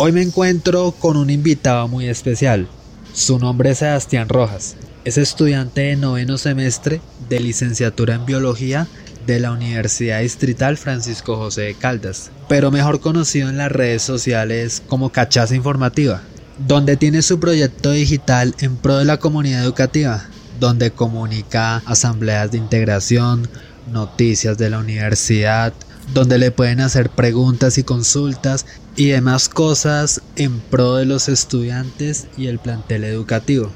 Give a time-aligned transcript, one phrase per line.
[0.00, 2.68] Hoy me encuentro con un invitado muy especial.
[3.12, 4.76] Su nombre es Sebastián Rojas.
[5.04, 8.86] Es estudiante de noveno semestre de licenciatura en biología
[9.26, 14.84] de la Universidad Distrital Francisco José de Caldas, pero mejor conocido en las redes sociales
[14.86, 16.22] como Cachaza Informativa,
[16.68, 20.28] donde tiene su proyecto digital en pro de la comunidad educativa,
[20.60, 23.48] donde comunica asambleas de integración,
[23.90, 25.72] noticias de la universidad,
[26.14, 28.66] donde le pueden hacer preguntas y consultas
[28.96, 33.70] y demás cosas en pro de los estudiantes y el plantel educativo.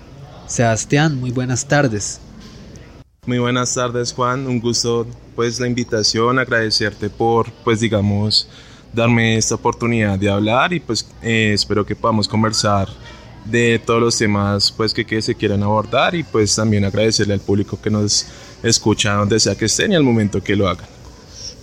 [0.47, 2.21] Sebastián, muy buenas tardes.
[3.27, 8.49] Muy buenas tardes Juan, un gusto pues la invitación, agradecerte por pues digamos
[8.93, 12.88] darme esta oportunidad de hablar y pues eh, espero que podamos conversar
[13.45, 17.41] de todos los temas pues que, que se quieran abordar y pues también agradecerle al
[17.41, 18.27] público que nos
[18.62, 21.02] escucha donde sea que estén y al momento que lo hagan.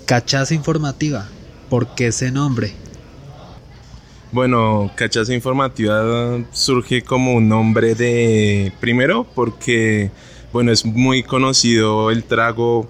[0.09, 1.27] Cachaza informativa,
[1.69, 2.73] ¿por qué ese nombre?
[4.31, 10.09] Bueno, Cachaza Informativa surge como un nombre de, primero, porque,
[10.51, 12.87] bueno, es muy conocido el trago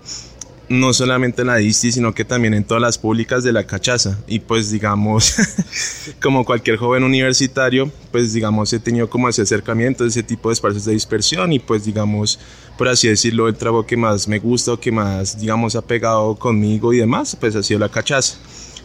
[0.69, 4.19] no solamente en la Disti, sino que también en todas las públicas de la cachaza.
[4.27, 5.35] Y pues digamos,
[6.21, 10.85] como cualquier joven universitario, pues digamos, he tenido como ese acercamiento, ese tipo de espacios
[10.85, 12.39] de dispersión y pues digamos,
[12.77, 16.35] por así decirlo, el trago que más me gusta o que más, digamos, ha pegado
[16.35, 18.37] conmigo y demás, pues ha sido la cachaza.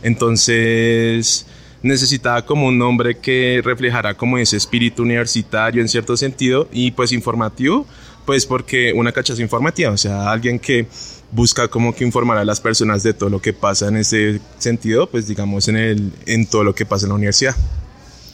[0.03, 1.47] Entonces
[1.83, 7.13] necesitaba como un nombre que reflejara como ese espíritu universitario en cierto sentido y pues
[7.13, 7.87] informativo,
[8.25, 10.87] pues porque una cachaza informativa, o sea, alguien que
[11.35, 15.09] busca como que informar a las personas de todo lo que pasa en ese sentido,
[15.09, 17.57] pues digamos en, el, en todo lo que pasa en la universidad.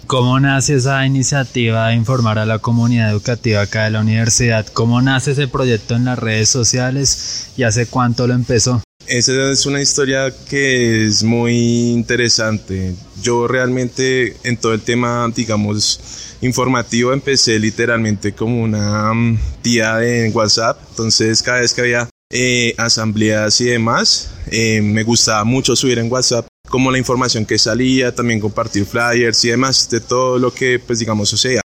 [0.06, 4.66] ¿Cómo nace esa iniciativa de informar a la comunidad educativa acá de la universidad?
[4.66, 8.82] ¿Cómo nace ese proyecto en las redes sociales y hace cuánto lo empezó?
[9.06, 12.94] Esa es una historia que es muy interesante.
[13.22, 16.00] Yo realmente en todo el tema, digamos,
[16.40, 20.78] informativo empecé literalmente como una mm, tía en WhatsApp.
[20.90, 24.30] Entonces cada vez que había eh, asambleas y demás.
[24.50, 29.44] Eh, me gustaba mucho subir en WhatsApp como la información que salía, también compartir flyers
[29.44, 31.60] y demás de todo lo que pues digamos sucedía.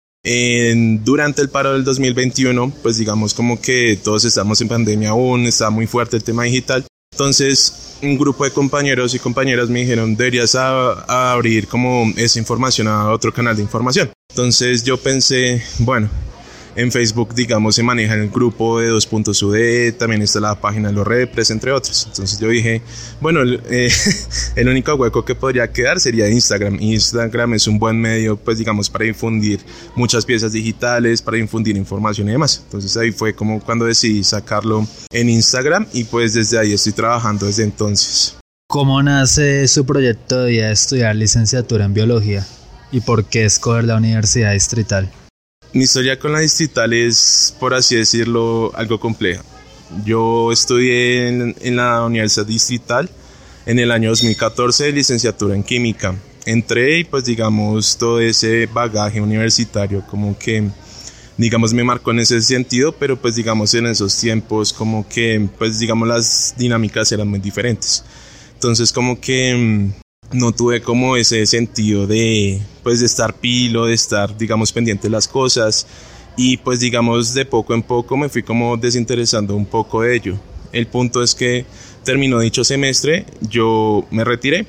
[1.05, 5.69] durante el paro del 2021, pues digamos como que todos estamos en pandemia aún, está
[5.69, 6.85] muy fuerte el tema digital.
[7.13, 13.11] Entonces, un grupo de compañeros y compañeras me dijeron, deberías abrir como esa información a
[13.11, 14.11] otro canal de información.
[14.31, 16.11] Entonces yo pensé, bueno,
[16.77, 21.07] en Facebook, digamos, se maneja el grupo de 2.UD, también está la página de los
[21.07, 22.07] repres, entre otros.
[22.07, 22.83] Entonces yo dije,
[23.21, 23.41] bueno,
[23.71, 23.91] eh,
[24.57, 26.79] el único hueco que podría quedar sería Instagram.
[26.81, 29.61] Instagram es un buen medio, pues digamos, para difundir
[29.95, 32.63] muchas piezas digitales, para difundir información y demás.
[32.65, 37.47] Entonces ahí fue como cuando decidí sacarlo en Instagram y pues desde ahí estoy trabajando
[37.47, 38.37] desde entonces.
[38.67, 42.45] ¿Cómo nace su proyecto de estudiar licenciatura en biología?
[42.91, 45.11] ¿Y por qué escoger la Universidad Distrital?
[45.75, 49.43] Mi historia con la distrital es, por así decirlo, algo compleja.
[50.05, 53.11] Yo estudié en, la Universidad Distrital
[53.67, 56.15] en el año 2014 de licenciatura en química.
[56.47, 60.63] Entré y pues digamos todo ese bagaje universitario como que
[61.39, 65.81] digamos me marcó en ese sentido, pero pues digamos en esos tiempos como que pues
[65.81, 68.05] digamos las dinámicas eran muy diferentes.
[68.55, 70.04] Entonces como que mm,
[70.35, 75.13] no tuve como ese sentido de pues de estar pilo, de estar digamos pendiente de
[75.13, 75.87] las cosas
[76.37, 80.39] y pues digamos de poco en poco me fui como desinteresando un poco de ello.
[80.73, 81.65] El punto es que
[82.03, 84.67] terminó dicho semestre, yo me retiré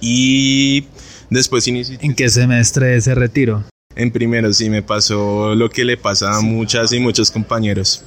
[0.00, 0.84] y
[1.30, 1.98] después inicié.
[2.00, 3.64] ¿En qué semestre se retiró?
[3.96, 8.04] En primero sí me pasó lo que le pasa a muchas y muchos compañeros.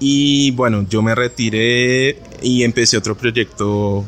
[0.00, 4.04] Y bueno, yo me retiré y empecé otro proyecto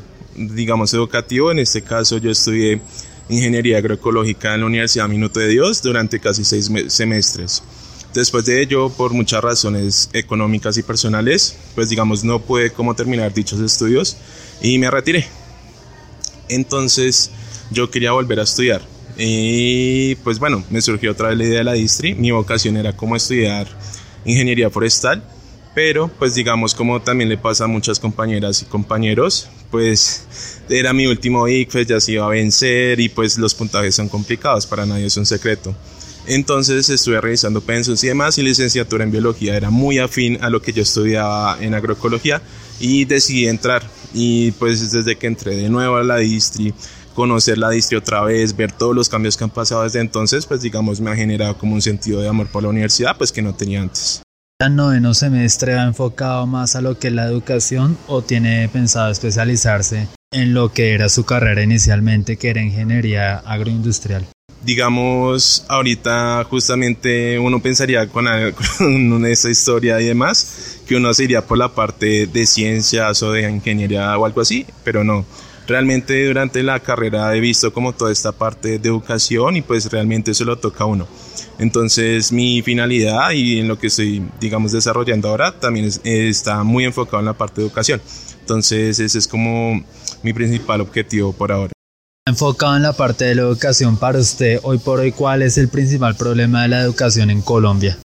[0.48, 1.50] digamos, educativo.
[1.50, 2.80] En este caso yo estudié
[3.28, 7.62] Ingeniería Agroecológica en la Universidad Minuto de Dios durante casi seis semestres.
[8.12, 13.32] Después de ello, por muchas razones económicas y personales, pues digamos, no pude como terminar
[13.32, 14.16] dichos estudios
[14.60, 15.28] y me retiré.
[16.48, 17.30] Entonces,
[17.70, 18.82] yo quería volver a estudiar.
[19.16, 22.14] Y pues bueno, me surgió otra vez la idea de la distri.
[22.14, 23.68] Mi vocación era como estudiar
[24.24, 25.22] ingeniería forestal
[25.74, 30.24] pero pues digamos como también le pasa a muchas compañeras y compañeros, pues
[30.68, 34.66] era mi último ICFES, ya se iba a vencer y pues los puntajes son complicados,
[34.66, 35.74] para nadie es un secreto.
[36.26, 40.60] Entonces estuve revisando pensos y demás y licenciatura en biología era muy afín a lo
[40.60, 42.42] que yo estudiaba en agroecología
[42.78, 43.82] y decidí entrar
[44.12, 46.74] y pues desde que entré de nuevo a la distri
[47.14, 50.62] conocer la distri otra vez, ver todos los cambios que han pasado desde entonces, pues
[50.62, 53.54] digamos me ha generado como un sentido de amor por la universidad, pues que no
[53.54, 54.22] tenía antes.
[54.60, 59.10] ¿El noveno semestre va enfocado más a lo que es la educación o tiene pensado
[59.10, 64.26] especializarse en lo que era su carrera inicialmente, que era ingeniería agroindustrial?
[64.62, 68.26] digamos, ahorita justamente uno pensaría con,
[68.78, 73.32] con esa historia y demás, que uno se iría por la parte de ciencias o
[73.32, 75.24] de ingeniería o algo así, pero no.
[75.66, 80.32] Realmente durante la carrera he visto como toda esta parte de educación y pues realmente
[80.32, 81.06] eso lo toca a uno.
[81.60, 87.18] Entonces mi finalidad y en lo que estoy, digamos, desarrollando ahora también está muy enfocado
[87.18, 88.00] en la parte de educación.
[88.40, 89.84] Entonces ese es como
[90.22, 91.70] mi principal objetivo por ahora.
[92.26, 95.68] Enfocado en la parte de la educación para usted, hoy por hoy, ¿cuál es el
[95.68, 97.98] principal problema de la educación en Colombia?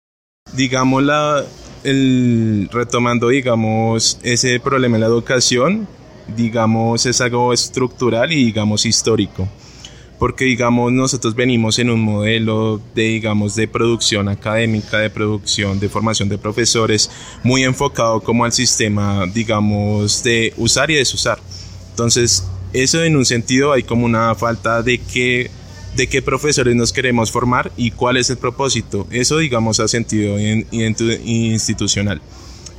[0.53, 1.45] Digamos, la,
[1.85, 5.87] el, retomando, digamos, ese problema en la educación,
[6.37, 9.49] digamos, es algo estructural y, digamos, histórico.
[10.19, 15.89] Porque, digamos, nosotros venimos en un modelo de, digamos, de producción académica, de producción, de
[15.89, 17.11] formación de profesores,
[17.43, 21.39] muy enfocado como al sistema, digamos, de usar y desusar.
[21.91, 25.51] Entonces, eso en un sentido hay como una falta de que
[25.97, 29.07] de qué profesores nos queremos formar y cuál es el propósito.
[29.11, 32.21] Eso, digamos, ha sentido institucional.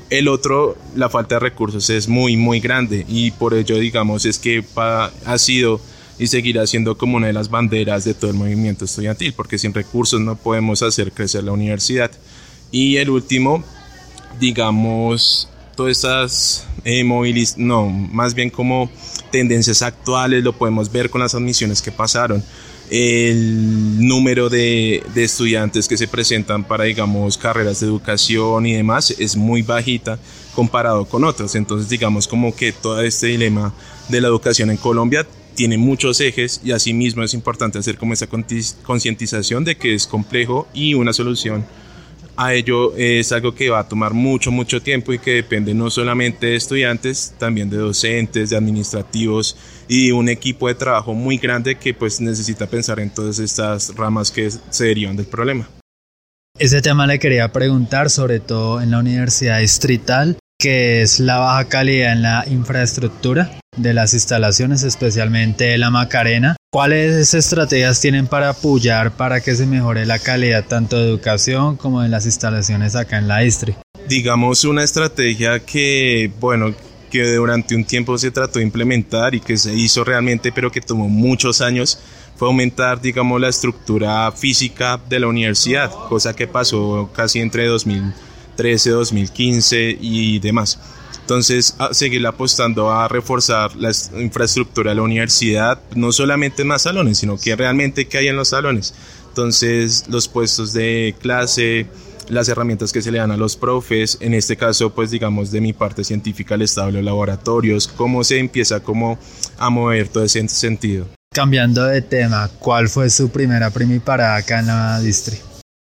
[0.10, 4.38] El otro, la falta de recursos es muy, muy grande y por ello, digamos, es
[4.38, 5.80] que ha sido
[6.18, 9.74] y seguirá siendo como una de las banderas de todo el movimiento estudiantil, porque sin
[9.74, 12.12] recursos no podemos hacer crecer la universidad.
[12.72, 13.64] Y el último,
[14.40, 17.04] digamos, todas estas eh,
[17.58, 18.90] no, más bien como
[19.32, 22.44] tendencias actuales, lo podemos ver con las admisiones que pasaron.
[22.90, 29.10] El número de, de, estudiantes que se presentan para, digamos, carreras de educación y demás
[29.18, 30.20] es muy bajita
[30.54, 31.56] comparado con otras.
[31.56, 33.74] Entonces, digamos, como que todo este dilema
[34.08, 38.28] de la educación en Colombia tiene muchos ejes y asimismo es importante hacer como esa
[38.28, 41.66] concientización de que es complejo y una solución
[42.38, 45.90] a ello es algo que va a tomar mucho, mucho tiempo y que depende no
[45.90, 49.56] solamente de estudiantes, también de docentes, de administrativos
[49.88, 54.31] y un equipo de trabajo muy grande que pues necesita pensar en todas estas ramas
[54.31, 55.69] que se derivan del problema.
[56.58, 61.66] Ese tema le quería preguntar, sobre todo en la Universidad Distrital, que es la baja
[61.68, 66.56] calidad en la infraestructura de las instalaciones, especialmente la Macarena.
[66.72, 72.01] ¿Cuáles estrategias tienen para apoyar para que se mejore la calidad tanto de educación como
[72.01, 73.75] de las instalaciones acá en la Istri?
[74.10, 76.74] Digamos una estrategia que, bueno,
[77.10, 80.81] que durante un tiempo se trató de implementar y que se hizo realmente, pero que
[80.81, 81.98] tomó muchos años,
[82.36, 88.89] fue aumentar, digamos, la estructura física de la universidad, cosa que pasó casi entre 2013,
[88.89, 90.77] 2015 y demás.
[91.25, 97.18] Entonces, seguir apostando a reforzar la infraestructura de la universidad, no solamente en más salones,
[97.18, 98.94] sino que realmente que hay en los salones.
[99.30, 101.88] Entonces, los puestos de clase,
[102.30, 105.62] las herramientas que se le dan a los profes, en este caso, pues digamos de
[105.62, 109.18] mi parte científica, el estado de los laboratorios, cómo se empieza como
[109.57, 111.07] a mover todo ese sentido.
[111.33, 115.39] Cambiando de tema, ¿cuál fue su primera primiparada acá en la distri?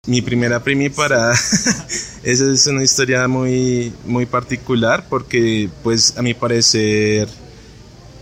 [0.07, 1.35] Mi primera primiparada,
[2.27, 7.29] esa es una historia muy, muy particular porque pues a mi parecer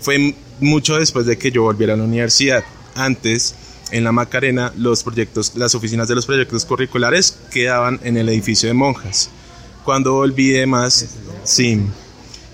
[0.03, 2.63] fue mucho después de que yo volviera a la universidad.
[2.95, 3.55] Antes,
[3.93, 8.69] en la Macarena, los proyectos, las oficinas de los proyectos curriculares quedaban en el edificio
[8.69, 9.31] de monjas.
[9.87, 11.07] Cuando volví de más,
[11.45, 11.81] sí,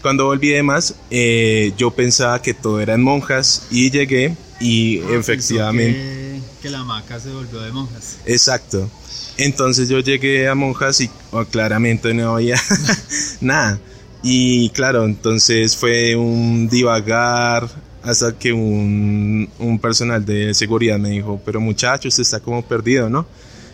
[0.02, 5.00] cuando volví de más, eh, yo pensaba que todo era en monjas y llegué y
[5.00, 6.29] ah, efectivamente...
[6.60, 8.18] Que, la maca se volvió de monjas.
[8.26, 8.90] Exacto.
[9.36, 12.60] Entonces yo llegué a Monjas y oh, claramente no había
[13.40, 13.78] nada.
[14.22, 17.68] Y claro, entonces fue un divagar
[18.02, 23.26] hasta que un, personal de seguridad me dijo, pero muchacho, usted está como perdido, ¿no?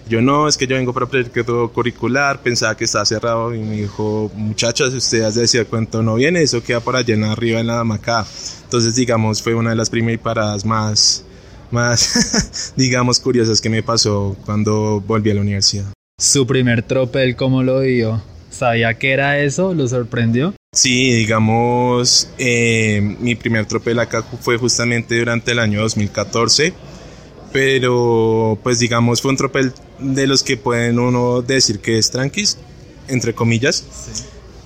[0.08, 3.76] Yo no, es que yo vengo para proyecto curricular, pensaba que estaba cerrado y me
[3.76, 7.66] dijo, muchachos, usted ya se cuánto no viene, eso queda por allá en arriba en
[7.66, 8.24] la Macá.
[8.62, 11.24] Entonces, digamos, fue una de las primeras paradas más,
[11.76, 15.92] más, digamos, curiosas que me pasó cuando volví a la universidad.
[16.18, 18.22] ¿Su primer tropel cómo lo vio?
[18.50, 19.74] ¿Sabía que era eso?
[19.74, 20.54] ¿Lo sorprendió?
[20.72, 26.72] Sí, digamos, eh, mi primer tropel acá fue justamente durante el año 2014,
[27.52, 32.56] pero pues digamos fue un tropel de los que pueden uno decir que es tranquis,
[33.08, 33.84] entre comillas,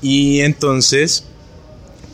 [0.00, 1.24] y entonces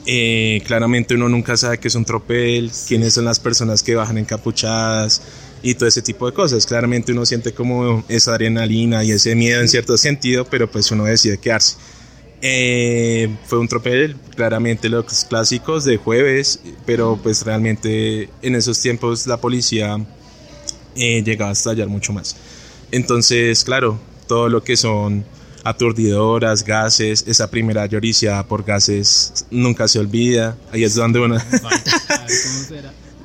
[0.06, 4.18] eh, claramente uno nunca sabe qué es un tropel, quiénes son las personas que bajan
[4.18, 5.20] encapuchadas
[5.62, 6.64] y todo ese tipo de cosas.
[6.64, 11.04] Claramente uno siente como esa adrenalina y ese miedo en cierto sentido, pero pues uno
[11.04, 11.76] decide quedarse.
[12.40, 19.26] Eh, fue un tropel, claramente los clásicos de jueves, pero pues realmente en esos tiempos
[19.26, 19.96] la policía
[20.94, 22.36] eh, llegaba a estallar mucho más.
[22.92, 23.98] Entonces, claro,
[24.28, 25.24] todo lo que son
[25.66, 31.36] aturdidoras, gases, esa primera lloricia por gases nunca se olvida, ahí es donde uno...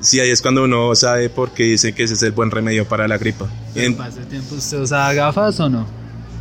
[0.00, 2.88] Sí, ahí es cuando uno sabe por qué dice que ese es el buen remedio
[2.88, 3.48] para la gripa.
[3.76, 3.94] En...
[3.94, 5.86] ¿Para ese tiempo usted usaba gafas o no?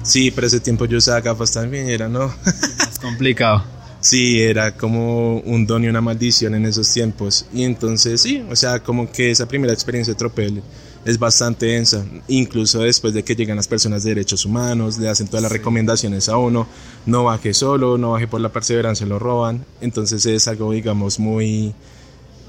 [0.01, 2.33] Sí, pero ese tiempo yo usaba gafas también, era no.
[2.91, 3.63] Es complicado.
[3.99, 7.45] Sí, era como un don y una maldición en esos tiempos.
[7.53, 10.63] Y entonces sí, o sea, como que esa primera experiencia de tropel
[11.05, 12.05] es bastante densa.
[12.27, 16.29] Incluso después de que llegan las personas de derechos humanos, le hacen todas las recomendaciones
[16.29, 16.67] a uno,
[17.05, 19.65] no baje solo, no baje por la perseverancia, lo roban.
[19.81, 21.73] Entonces es algo, digamos, muy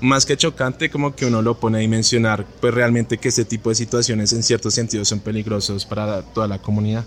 [0.00, 3.70] más que chocante, como que uno lo pone a dimensionar, pues realmente que este tipo
[3.70, 7.04] de situaciones en ciertos sentidos son peligrosos para toda la comunidad.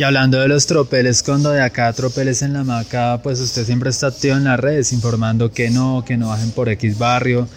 [0.00, 3.90] Y hablando de los tropeles, cuando de acá tropeles en la maca, pues usted siempre
[3.90, 7.48] está activo en las redes informando que no, que no bajen por X barrio,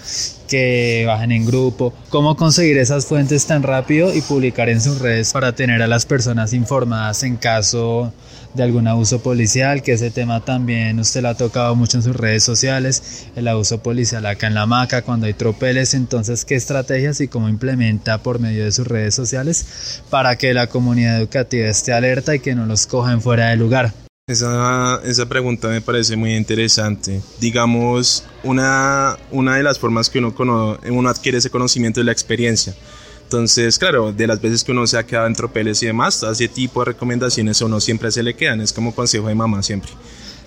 [0.52, 1.94] que bajen en grupo.
[2.10, 6.06] ¿Cómo conseguir esas fuentes tan rápido y publicar en sus redes para tener a las
[6.06, 8.12] personas informadas en caso
[8.54, 12.18] de algún abuso policial, que ese tema también usted lo ha tocado mucho en sus
[12.18, 17.22] redes sociales, el abuso policial acá en la maca, cuando hay tropeles, entonces qué estrategias
[17.22, 21.94] y cómo implementa por medio de sus redes sociales para que la comunidad educativa esté
[21.94, 23.94] alerta y que no los cojan fuera de lugar.
[24.32, 27.22] Esa, esa pregunta me parece muy interesante.
[27.40, 30.34] Digamos, una, una de las formas que uno,
[30.90, 32.74] uno adquiere ese conocimiento es la experiencia.
[33.24, 36.48] Entonces, claro, de las veces que uno se ha quedado en tropeles y demás, ese
[36.48, 39.92] tipo de recomendaciones a uno siempre se le quedan, es como consejo de mamá siempre.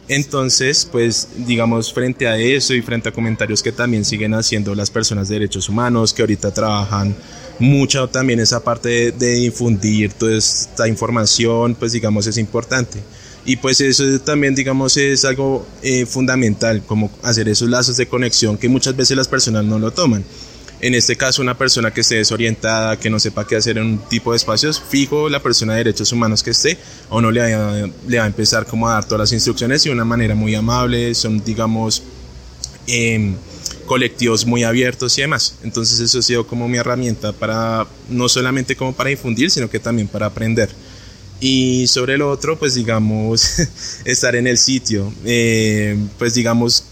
[0.09, 4.91] Entonces, pues digamos, frente a eso y frente a comentarios que también siguen haciendo las
[4.91, 7.17] personas de derechos humanos, que ahorita trabajan
[7.59, 13.01] mucho también esa parte de, difundir toda esta información, pues digamos, es importante.
[13.47, 18.57] Y pues eso también, digamos, es algo eh, fundamental, como hacer esos lazos de conexión
[18.57, 20.25] que muchas veces las personas no lo toman.
[20.81, 23.99] En este caso, una persona que esté desorientada, que no sepa qué hacer en un
[23.99, 26.77] tipo de espacios, fijo la persona de derechos humanos que esté,
[27.09, 29.89] o no le va, le va a empezar como a dar todas las instrucciones y
[29.89, 32.03] de una manera muy amable, son, digamos,
[32.87, 33.35] em,
[33.87, 35.57] colectivos muy abiertos y demás.
[35.63, 39.79] Entonces eso ha sido como mi herramienta para, no solamente como para difundir, sino que
[39.79, 40.71] también para aprender.
[41.41, 43.61] Y sobre lo otro, pues digamos,
[44.05, 46.85] estar en el sitio, eh, pues digamos,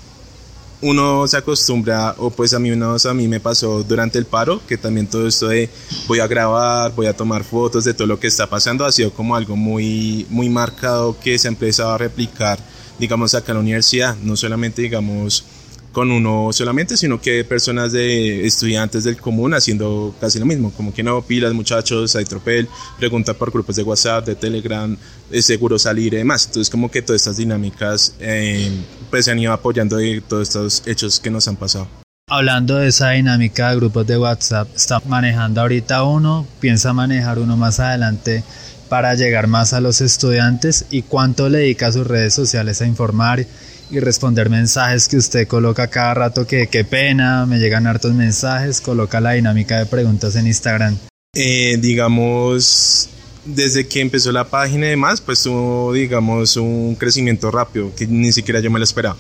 [0.83, 4.77] uno se acostumbra, o pues a mí, a mí me pasó durante el paro, que
[4.77, 5.71] también todo esto de
[6.09, 9.13] voy a grabar, voy a tomar fotos de todo lo que está pasando, ha sido
[9.13, 12.59] como algo muy, muy marcado que se ha empezado a replicar,
[12.99, 15.45] digamos, acá en la universidad, no solamente, digamos,
[15.93, 20.93] con uno solamente, sino que personas de estudiantes del común haciendo casi lo mismo, como
[20.93, 22.69] que no, pilas muchachos, hay tropel,
[22.99, 24.97] pregunta por grupos de WhatsApp, de Telegram,
[25.31, 26.47] es seguro salir y demás.
[26.47, 28.71] Entonces como que todas estas dinámicas eh,
[29.11, 31.87] pues se han ido apoyando de todos estos hechos que nos han pasado.
[32.29, 37.57] Hablando de esa dinámica de grupos de WhatsApp, está manejando ahorita uno, piensa manejar uno
[37.57, 38.43] más adelante
[38.89, 42.87] para llegar más a los estudiantes y cuánto le dedica a sus redes sociales a
[42.87, 43.47] informar
[43.93, 48.81] y responder mensajes que usted coloca cada rato que qué pena, me llegan hartos mensajes,
[48.81, 50.97] coloca la dinámica de preguntas en Instagram.
[51.35, 53.11] Eh, digamos,
[53.45, 58.33] desde que empezó la página y demás, pues tuvo, digamos, un crecimiento rápido que ni
[58.33, 59.17] siquiera yo me lo esperaba.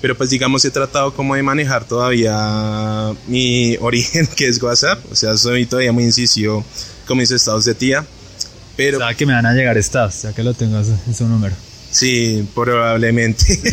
[0.00, 5.14] Pero pues digamos he tratado como de manejar todavía mi origen que es WhatsApp, o
[5.14, 6.64] sea, soy todavía muy incisivo
[7.06, 8.06] con mis estados de tía.
[8.78, 8.98] Pero...
[8.98, 11.54] O que me van a llegar estados, ya que lo tengo en su número.
[11.96, 13.58] Sí, probablemente.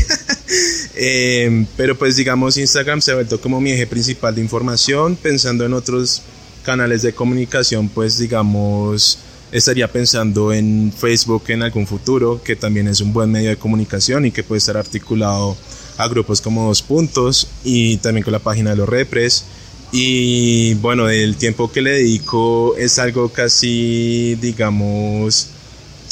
[0.96, 5.66] Eh, pero pues digamos Instagram se ha vuelto como mi eje principal de información, pensando
[5.66, 6.22] en otros
[6.64, 9.18] canales de comunicación, pues digamos
[9.52, 14.28] estaría pensando en Facebook en algún futuro, que también es un buen medio de comunicación
[14.28, 15.58] y que puede estar articulado
[15.98, 19.46] a grupos como Dos Puntos y también con la página de los Repres.
[19.92, 25.50] Y bueno, el tiempo que le dedico es algo casi, digamos,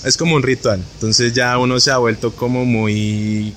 [0.04, 0.84] es como un ritual.
[0.96, 3.54] Entonces ya uno se ha vuelto como muy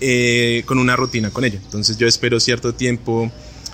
[0.00, 1.58] eh, con una rutina con ello.
[1.62, 3.30] Entonces yo espero cierto tiempo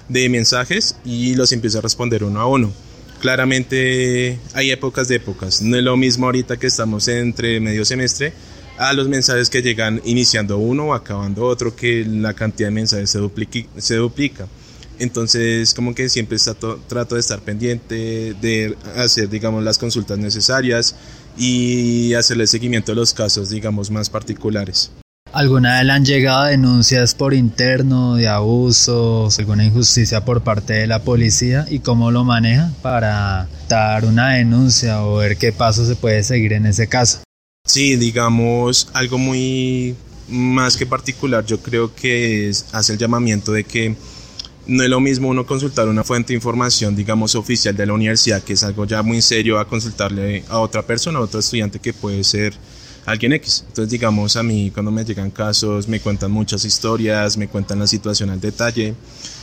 [0.09, 2.73] de mensajes y los empiezo a responder uno a uno.
[3.21, 5.63] Claramente hay épocas de épocas.
[5.63, 8.33] No es lo mismo ahorita que estamos entre medio semestre
[8.79, 13.11] a los mensajes que llegan iniciando uno o acabando otro, que la cantidad de mensajes
[13.11, 13.19] se,
[13.79, 14.47] se duplica.
[15.01, 16.39] Entonces, como que siempre
[16.89, 20.95] trato de estar pendiente, de hacer, digamos, las consultas necesarias
[21.39, 24.91] y hacerle seguimiento a los casos, digamos, más particulares.
[25.33, 30.87] ¿Alguna vez le han llegado denuncias por interno de abusos, alguna injusticia por parte de
[30.87, 35.97] la policía y cómo lo maneja para dar una denuncia o ver qué paso se
[35.97, 37.21] puede seguir en ese caso?
[37.67, 39.95] Sí, digamos, algo muy
[40.29, 43.97] más que particular, yo creo que es, hace el llamamiento de que
[44.69, 48.43] no es lo mismo uno consultar una fuente de información, digamos, oficial de la universidad,
[48.43, 51.95] que es algo ya muy serio, a consultarle a otra persona, a otro estudiante que
[51.95, 52.55] puede ser
[53.07, 53.65] alguien X.
[53.67, 57.87] Entonces, digamos, a mí cuando me llegan casos, me cuentan muchas historias, me cuentan la
[57.87, 58.95] situación al detalle.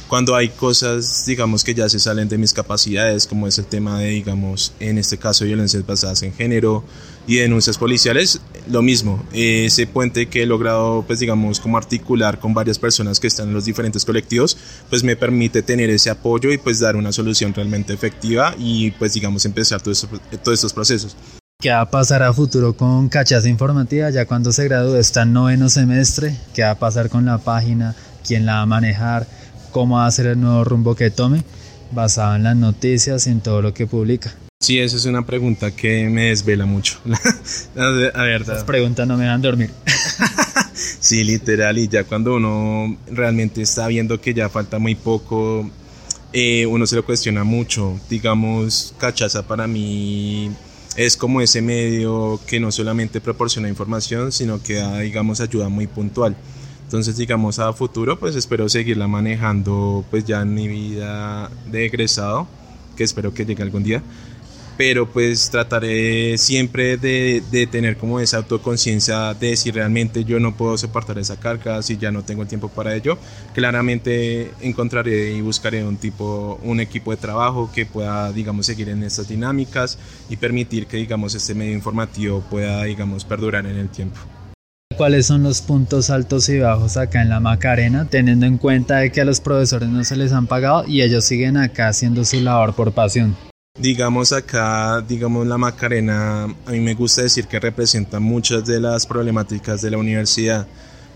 [0.07, 3.99] Cuando hay cosas, digamos, que ya se salen de mis capacidades, como es el tema
[3.99, 6.83] de, digamos, en este caso, violencias basadas en género
[7.25, 9.25] y denuncias policiales, lo mismo.
[9.33, 13.55] Ese puente que he logrado, pues, digamos, como articular con varias personas que están en
[13.55, 14.57] los diferentes colectivos,
[14.91, 19.13] pues me permite tener ese apoyo y, pues, dar una solución realmente efectiva y, pues,
[19.13, 20.07] digamos, empezar todos
[20.53, 21.17] estos procesos.
[21.59, 24.97] ¿Qué va a pasar a futuro con Cachaza Informativa ya cuando se gradúe?
[24.97, 26.37] Está en noveno semestre.
[26.53, 27.95] ¿Qué va a pasar con la página?
[28.27, 29.27] ¿Quién la va a manejar?
[29.75, 31.43] ¿Cómo va a ser el nuevo rumbo que tome?
[31.91, 34.33] Basado en las noticias y en todo lo que publica.
[34.61, 36.97] Sí, esa es una pregunta que me desvela mucho.
[37.75, 37.89] a
[38.23, 39.71] ver, las preguntas no me dan dormir.
[40.73, 45.69] sí, literal, y ya cuando uno realmente está viendo que ya falta muy poco,
[46.31, 47.99] eh, uno se lo cuestiona mucho.
[48.09, 50.51] Digamos, cachaza para mí
[50.95, 55.87] es como ese medio que no solamente proporciona información, sino que da, digamos, ayuda muy
[55.87, 56.37] puntual.
[56.85, 62.47] Entonces, digamos, a futuro, pues espero seguirla manejando, pues ya en mi vida de egresado,
[62.95, 64.01] que espero que llegue algún día
[64.77, 70.55] pero pues trataré siempre de, de tener como esa autoconciencia de si realmente yo no
[70.55, 73.17] puedo soportar esa carga, si ya no tengo el tiempo para ello,
[73.53, 79.03] claramente encontraré y buscaré un tipo, un equipo de trabajo que pueda, digamos, seguir en
[79.03, 79.97] estas dinámicas
[80.29, 84.19] y permitir que, digamos, este medio informativo pueda, digamos, perdurar en el tiempo.
[84.97, 89.11] ¿Cuáles son los puntos altos y bajos acá en la Macarena, teniendo en cuenta de
[89.11, 92.39] que a los profesores no se les han pagado y ellos siguen acá haciendo su
[92.39, 93.35] labor por pasión?
[93.77, 99.05] Digamos acá, digamos la Macarena, a mí me gusta decir que representa muchas de las
[99.05, 100.65] problemáticas de la universidad.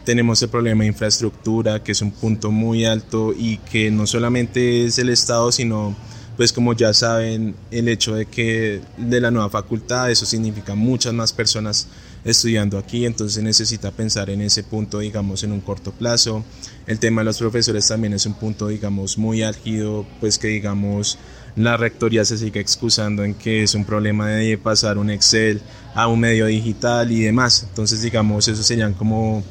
[0.03, 4.83] Tenemos el problema de infraestructura, que es un punto muy alto y que no solamente
[4.83, 5.95] es el Estado, sino
[6.39, 11.11] pues como ya saben, el hecho de que de la nueva facultad, eso significa muchas
[11.11, 11.89] más personas
[12.23, 16.45] estudiando aquí, entonces necesita pensar en ese punto, digamos, en un corto plazo.
[16.87, 21.17] El tema de los profesores también es un punto, digamos, muy álgido, pues que digamos
[21.57, 25.59] la rectoría se sigue excusando en que es un problema de pasar un Excel
[25.93, 27.65] a un medio digital y demás.
[27.67, 29.43] Entonces, digamos, esos serían como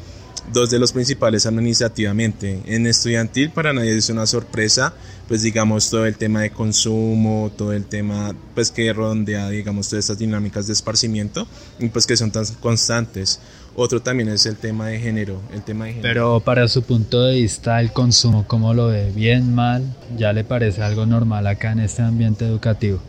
[0.53, 2.61] dos de los principales administrativamente.
[2.67, 4.95] En estudiantil para nadie es una sorpresa,
[5.27, 10.05] pues digamos todo el tema de consumo, todo el tema pues que rondea digamos todas
[10.05, 11.47] estas dinámicas de esparcimiento
[11.79, 13.41] y pues que son tan constantes.
[13.77, 16.09] Otro también es el tema de género, el tema de género.
[16.09, 19.13] Pero para su punto de vista el consumo, ¿cómo lo ve?
[19.15, 19.95] ¿Bien, mal?
[20.17, 23.01] ¿Ya le parece algo normal acá en este ambiente educativo?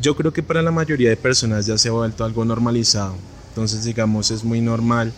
[0.00, 3.14] Yo creo que para la mayoría de personas ya se ha vuelto algo normalizado.
[3.48, 5.12] Entonces, digamos, es muy normal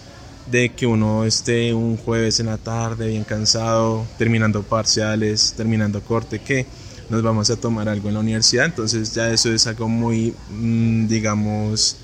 [0.51, 6.41] de que uno esté un jueves en la tarde bien cansado, terminando parciales, terminando corte,
[6.41, 6.67] que
[7.11, 8.67] nos vamos a tomar algo en la universidad.
[8.67, 11.97] Entonces ya eso es algo muy, mm, digamos,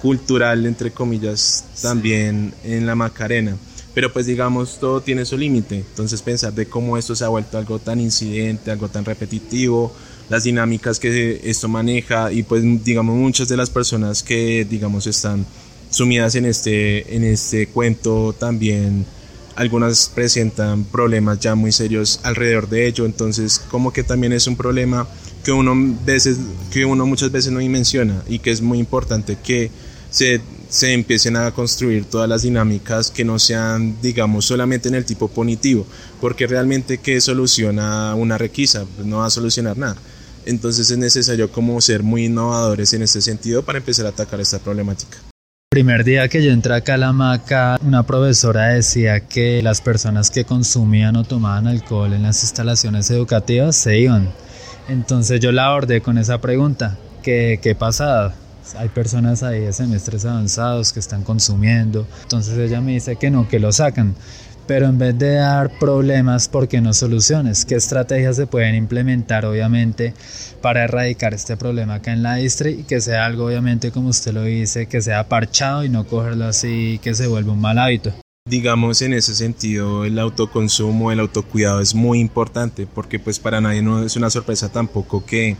[0.00, 3.56] cultural, entre comillas, también en la Macarena.
[3.94, 5.76] Pero pues digamos, todo tiene su límite.
[5.76, 9.92] Entonces pensar de cómo esto se ha vuelto algo tan incidente, algo tan repetitivo,
[10.28, 15.44] las dinámicas que esto maneja y pues digamos muchas de las personas que digamos están
[15.92, 19.04] sumidas en este, en este cuento también
[19.56, 24.56] algunas presentan problemas ya muy serios alrededor de ello, entonces como que también es un
[24.56, 25.06] problema
[25.44, 25.74] que uno,
[26.04, 26.38] veces,
[26.70, 29.70] que uno muchas veces no menciona y que es muy importante que
[30.10, 35.04] se, se empiecen a construir todas las dinámicas que no sean, digamos, solamente en el
[35.04, 35.86] tipo punitivo,
[36.20, 38.86] porque realmente ¿qué soluciona una requisa?
[38.96, 39.96] Pues no va a solucionar nada.
[40.46, 44.58] Entonces es necesario como ser muy innovadores en este sentido para empezar a atacar esta
[44.58, 45.31] problemática.
[45.72, 50.44] Primer día que yo entré acá a la una profesora decía que las personas que
[50.44, 54.28] consumían o tomaban alcohol en las instalaciones educativas se iban.
[54.90, 58.34] Entonces yo la abordé con esa pregunta, ¿qué, qué pasaba?
[58.76, 62.06] hay personas ahí de semestres avanzados que están consumiendo.
[62.24, 64.14] Entonces ella me dice que no, que lo sacan.
[64.66, 67.64] Pero en vez de dar problemas, ¿por qué no soluciones?
[67.64, 70.14] ¿Qué estrategias se pueden implementar, obviamente,
[70.60, 74.32] para erradicar este problema acá en la distri y que sea algo, obviamente, como usted
[74.32, 78.12] lo dice, que sea parchado y no cogerlo así, que se vuelva un mal hábito?
[78.48, 83.82] Digamos en ese sentido el autoconsumo, el autocuidado es muy importante porque pues para nadie
[83.82, 85.56] no es una sorpresa tampoco que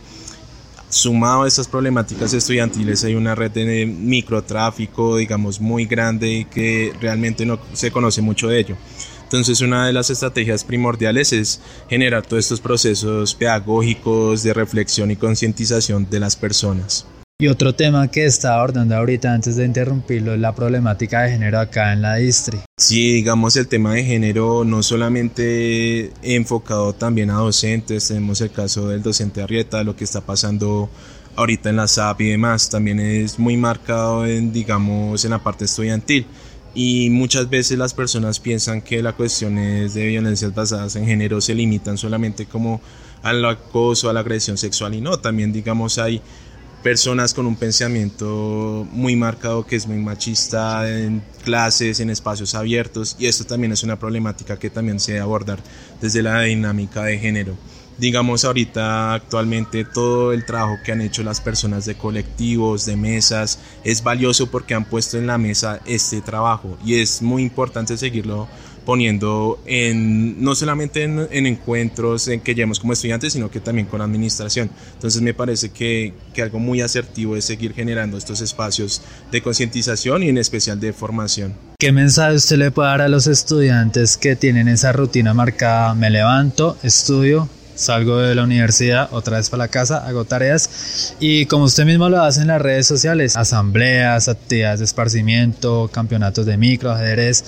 [0.93, 7.47] Sumado a estas problemáticas estudiantiles hay una red de microtráfico, digamos, muy grande que realmente
[7.47, 8.77] no se conoce mucho de ello.
[9.23, 15.15] Entonces una de las estrategias primordiales es generar todos estos procesos pedagógicos de reflexión y
[15.15, 17.07] concientización de las personas.
[17.41, 21.59] Y otro tema que está abordando ahorita antes de interrumpirlo es la problemática de género
[21.59, 22.59] acá en la distri.
[22.77, 28.87] Sí, digamos el tema de género no solamente enfocado también a docentes, tenemos el caso
[28.87, 30.89] del docente Arrieta, lo que está pasando
[31.35, 35.65] ahorita en la SAP y demás, también es muy marcado en, digamos, en la parte
[35.65, 36.25] estudiantil.
[36.75, 41.53] Y muchas veces las personas piensan que las cuestiones de violencias basadas en género se
[41.53, 42.81] limitan solamente como
[43.21, 46.21] al acoso, a la agresión sexual y no, también digamos hay
[46.83, 53.15] personas con un pensamiento muy marcado que es muy machista en clases, en espacios abiertos
[53.17, 55.59] y esto también es una problemática que también se debe abordar
[56.01, 57.55] desde la dinámica de género.
[57.97, 63.59] Digamos ahorita actualmente todo el trabajo que han hecho las personas de colectivos, de mesas,
[63.83, 68.49] es valioso porque han puesto en la mesa este trabajo y es muy importante seguirlo
[68.85, 74.01] poniendo en, no solamente en, encuentros en que llevamos como estudiantes, sino que también con
[74.01, 74.69] administración.
[74.93, 80.23] Entonces me parece que, que algo muy asertivo es seguir generando estos espacios de concientización
[80.23, 81.53] y en especial de formación.
[81.79, 85.93] ¿Qué mensaje usted le puede dar a los estudiantes que tienen esa rutina marcada?
[85.95, 91.45] Me levanto, estudio, salgo de la universidad, otra vez para la casa, hago tareas y
[91.47, 96.57] como usted mismo lo hace en las redes sociales, asambleas, actividades de esparcimiento, campeonatos de
[96.57, 97.43] micro, ajedrez,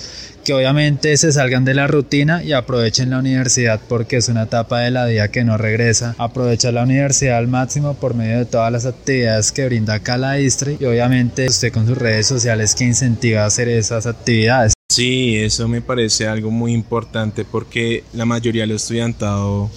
[0.46, 4.78] que obviamente se salgan de la rutina y aprovechen la universidad porque es una etapa
[4.78, 6.14] de la vida que no regresa.
[6.18, 10.38] Aprovechar la universidad al máximo por medio de todas las actividades que brinda acá la
[10.38, 10.46] y
[10.84, 14.74] obviamente usted con sus redes sociales que incentiva a hacer esas actividades.
[14.88, 19.68] Sí, eso me parece algo muy importante porque la mayoría del estudiantado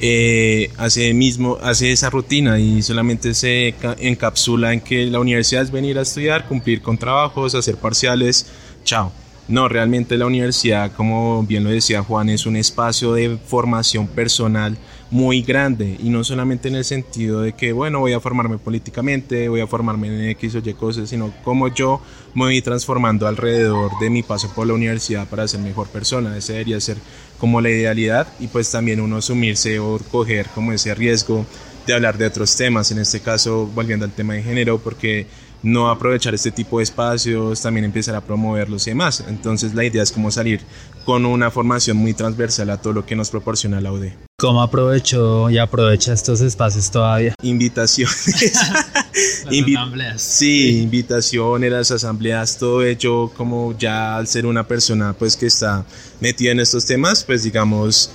[0.00, 5.72] eh, hace, mismo, hace esa rutina y solamente se encapsula en que la universidad es
[5.72, 8.46] venir a estudiar, cumplir con trabajos, hacer parciales,
[8.84, 9.12] chao.
[9.50, 14.78] No, realmente la universidad, como bien lo decía Juan, es un espacio de formación personal
[15.10, 19.48] muy grande y no solamente en el sentido de que, bueno, voy a formarme políticamente,
[19.48, 22.00] voy a formarme en X o Y cosas, sino como yo
[22.32, 26.36] me voy transformando alrededor de mi paso por la universidad para ser mejor persona.
[26.36, 26.98] Ese debería ser
[27.40, 31.44] como la idealidad y pues también uno asumirse o coger como ese riesgo
[31.88, 35.26] de hablar de otros temas, en este caso volviendo al tema de género, porque
[35.62, 39.24] no aprovechar este tipo de espacios, también empezar a promoverlos y demás.
[39.28, 40.60] Entonces la idea es como salir
[41.04, 44.06] con una formación muy transversal a todo lo que nos proporciona la UD.
[44.38, 47.34] ¿Cómo aprovecho y aprovecha estos espacios todavía?
[47.42, 48.58] Invitaciones.
[49.46, 50.22] asambleas.
[50.22, 55.84] Sí, invitaciones, las asambleas, todo hecho como ya al ser una persona pues que está
[56.20, 58.10] metida en estos temas, pues digamos,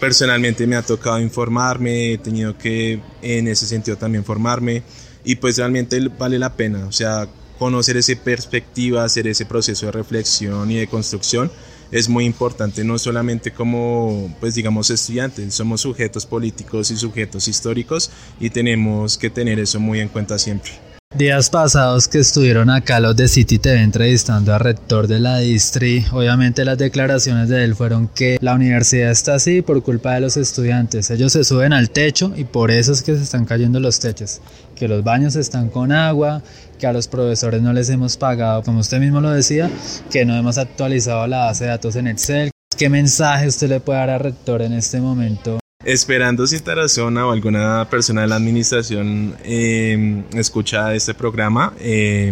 [0.00, 4.82] personalmente me ha tocado informarme, he tenido que en ese sentido también formarme
[5.24, 7.28] y pues realmente vale la pena, o sea,
[7.58, 11.50] conocer esa perspectiva, hacer ese proceso de reflexión y de construcción
[11.90, 18.10] es muy importante, no solamente como, pues digamos, estudiantes, somos sujetos políticos y sujetos históricos
[18.38, 20.87] y tenemos que tener eso muy en cuenta siempre.
[21.18, 26.06] Días pasados que estuvieron acá los de City TV entrevistando al rector de la Distri,
[26.12, 30.36] obviamente las declaraciones de él fueron que la universidad está así por culpa de los
[30.36, 31.10] estudiantes.
[31.10, 34.40] Ellos se suben al techo y por eso es que se están cayendo los techos.
[34.76, 36.40] Que los baños están con agua,
[36.78, 39.68] que a los profesores no les hemos pagado, como usted mismo lo decía,
[40.12, 42.52] que no hemos actualizado la base de datos en Excel.
[42.76, 45.58] ¿Qué mensaje usted le puede dar al rector en este momento?
[45.88, 52.30] Esperando si Tarazona o alguna persona de la administración eh, escucha este programa, eh,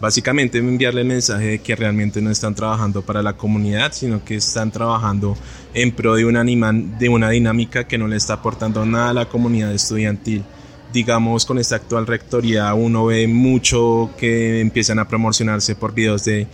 [0.00, 4.34] básicamente enviarle el mensaje de que realmente no están trabajando para la comunidad, sino que
[4.34, 5.36] están trabajando
[5.74, 9.28] en pro de una, de una dinámica que no le está aportando nada a la
[9.28, 10.42] comunidad estudiantil.
[10.92, 16.48] Digamos, con esta actual rectoría uno ve mucho que empiezan a promocionarse por videos de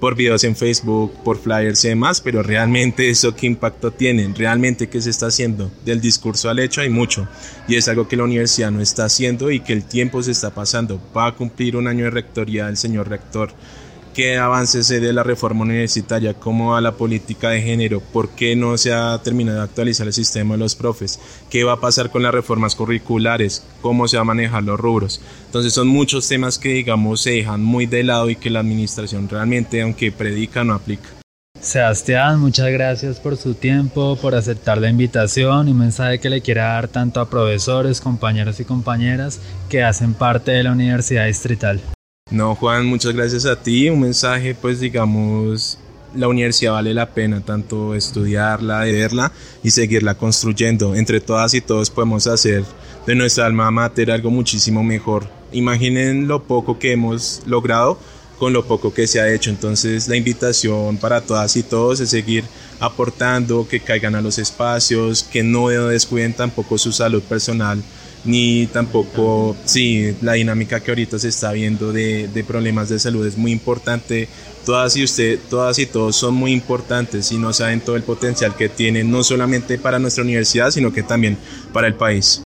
[0.00, 4.88] por videos en Facebook, por flyers y demás, pero realmente eso qué impacto tiene, realmente
[4.88, 5.70] qué se está haciendo.
[5.84, 7.28] Del discurso al hecho hay mucho
[7.66, 10.50] y es algo que la universidad no está haciendo y que el tiempo se está
[10.50, 11.00] pasando.
[11.16, 13.52] Va a cumplir un año de rectoría el señor rector
[14.18, 18.76] qué avances de la reforma universitaria, cómo va la política de género, por qué no
[18.76, 22.24] se ha terminado de actualizar el sistema de los profes, qué va a pasar con
[22.24, 25.20] las reformas curriculares, cómo se va a manejar los rubros.
[25.46, 29.28] Entonces son muchos temas que digamos se dejan muy de lado y que la administración
[29.28, 31.08] realmente, aunque predica, no aplica.
[31.60, 36.40] Sebastián, muchas gracias por su tiempo, por aceptar la invitación y un mensaje que le
[36.40, 41.80] quiera dar tanto a profesores, compañeros y compañeras que hacen parte de la Universidad Distrital.
[42.30, 43.88] No, Juan, muchas gracias a ti.
[43.88, 45.78] Un mensaje, pues digamos,
[46.14, 50.94] la universidad vale la pena tanto estudiarla, verla y seguirla construyendo.
[50.94, 52.64] Entre todas y todos podemos hacer
[53.06, 55.26] de nuestra alma mater algo muchísimo mejor.
[55.52, 57.98] Imaginen lo poco que hemos logrado
[58.38, 59.48] con lo poco que se ha hecho.
[59.48, 62.44] Entonces la invitación para todas y todos es seguir
[62.78, 67.82] aportando, que caigan a los espacios, que no descuiden tampoco su salud personal
[68.24, 73.26] ni tampoco, sí, la dinámica que ahorita se está viendo de, de, problemas de salud
[73.26, 74.28] es muy importante.
[74.64, 78.54] Todas y usted, todas y todos son muy importantes y no saben todo el potencial
[78.54, 81.38] que tienen, no solamente para nuestra universidad, sino que también
[81.72, 82.42] para el país.